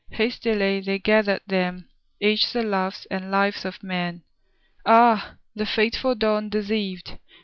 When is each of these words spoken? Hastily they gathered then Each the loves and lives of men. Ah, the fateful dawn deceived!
Hastily 0.09 0.79
they 0.79 0.97
gathered 0.97 1.41
then 1.45 1.87
Each 2.19 2.51
the 2.51 2.63
loves 2.63 3.05
and 3.11 3.29
lives 3.29 3.65
of 3.65 3.83
men. 3.83 4.23
Ah, 4.83 5.35
the 5.53 5.67
fateful 5.67 6.15
dawn 6.15 6.49
deceived! 6.49 7.19